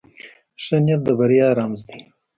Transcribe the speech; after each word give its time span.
ښه 0.63 0.77
نیت 0.85 1.01
د 1.05 1.07
بریا 1.19 1.47
رمز 1.57 1.81
دی. 1.87 1.99